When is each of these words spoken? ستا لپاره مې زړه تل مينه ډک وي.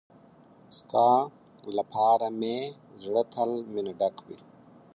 ستا 0.77 1.09
لپاره 1.77 2.27
مې 2.39 2.57
زړه 3.03 3.23
تل 3.33 3.49
مينه 3.73 3.93
ډک 3.99 4.15
وي. 4.25 4.37